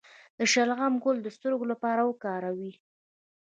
[0.37, 2.73] د شلغم ګل د سترګو لپاره وکاروئ